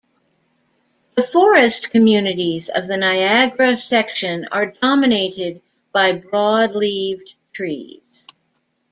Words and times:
The 1.13 1.21
forest 1.21 1.91
communities 1.91 2.69
of 2.69 2.87
the 2.87 2.97
Niagara 2.97 3.77
Section 3.77 4.47
are 4.51 4.73
dominated 4.81 5.61
by 5.93 6.13
broad-leaved 6.13 7.35
trees. 7.53 8.25